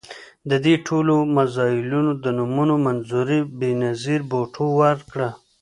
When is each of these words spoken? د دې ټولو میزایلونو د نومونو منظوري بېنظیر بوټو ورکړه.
د 0.49 0.51
دې 0.65 0.75
ټولو 0.87 1.15
میزایلونو 1.35 2.11
د 2.23 2.25
نومونو 2.37 2.75
منظوري 2.85 3.39
بېنظیر 3.59 4.21
بوټو 4.31 4.65
ورکړه. 4.81 5.29